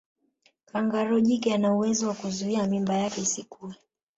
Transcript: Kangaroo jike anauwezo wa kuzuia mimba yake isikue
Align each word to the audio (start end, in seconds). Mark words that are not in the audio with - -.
Kangaroo 0.65 1.19
jike 1.21 1.53
anauwezo 1.53 2.07
wa 2.07 2.13
kuzuia 2.13 2.67
mimba 2.67 2.95
yake 2.97 3.21
isikue 3.21 3.75